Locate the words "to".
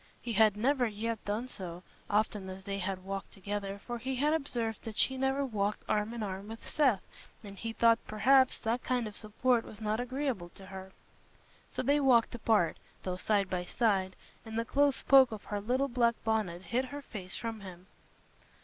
10.55-10.65